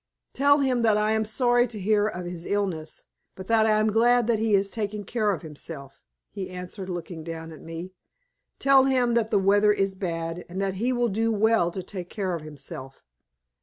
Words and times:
"Tell 0.33 0.61
him 0.61 0.81
that 0.81 0.97
I 0.97 1.11
am 1.11 1.25
sorry 1.25 1.67
to 1.67 1.79
hear 1.79 2.07
of 2.07 2.25
his 2.25 2.47
illness, 2.47 3.03
but 3.35 3.45
that 3.45 3.67
I 3.67 3.79
am 3.79 3.91
glad 3.91 4.25
that 4.25 4.39
he 4.39 4.55
is 4.55 4.71
taking 4.71 5.03
care 5.03 5.29
of 5.29 5.43
himself," 5.43 6.01
he 6.31 6.49
answered, 6.49 6.89
looking 6.89 7.23
down 7.23 7.51
at 7.51 7.61
me. 7.61 7.91
"Tell 8.57 8.85
him 8.85 9.13
that 9.13 9.29
the 9.29 9.37
weather 9.37 9.71
is 9.71 9.93
bad, 9.93 10.43
and 10.49 10.59
that 10.59 10.73
he 10.81 10.91
will 10.91 11.09
do 11.09 11.31
well 11.31 11.69
to 11.69 11.83
take 11.83 12.09
care 12.09 12.33
of 12.33 12.41
himself. 12.41 13.03